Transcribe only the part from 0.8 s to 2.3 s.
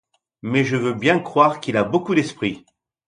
bien croire qu'il a beaucoup